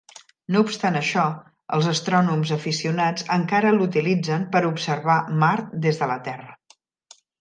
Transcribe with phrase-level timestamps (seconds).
[0.53, 1.25] No obstant això,
[1.77, 6.57] els astrònoms aficionats encara l'utilitzen per observar Mart des de la Terra.